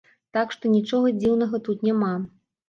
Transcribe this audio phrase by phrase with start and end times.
[0.37, 2.11] Так што, нічога дзіўнага тут няма.